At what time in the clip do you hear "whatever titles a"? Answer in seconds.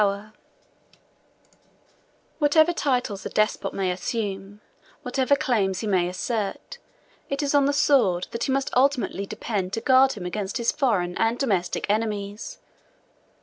2.39-3.29